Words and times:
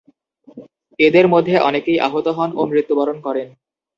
এদের 0.99 1.25
মধ্যে 1.27 1.55
অনেকেই 1.59 1.97
আহত 1.99 2.27
হন 2.27 2.49
ও 2.55 2.61
মৃত্যুবরণ 2.65 3.17
করেন। 3.21 3.47